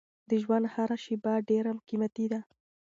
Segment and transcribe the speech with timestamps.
[0.29, 2.39] د ژوند هره شېبه ډېره قیمتي ده.